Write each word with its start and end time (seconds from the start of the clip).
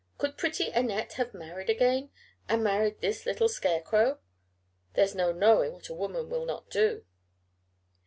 Could 0.17 0.35
pretty 0.35 0.71
Annette 0.71 1.13
have 1.17 1.31
married 1.35 1.69
again, 1.69 2.09
and 2.49 2.63
married 2.63 3.01
this 3.01 3.27
little 3.27 3.47
scare 3.47 3.81
crow? 3.83 4.17
There's 4.95 5.13
no 5.13 5.31
knowing 5.31 5.73
what 5.73 5.89
a 5.89 5.93
woman 5.93 6.27
will 6.27 6.47
not 6.47 6.71
do." 6.71 7.05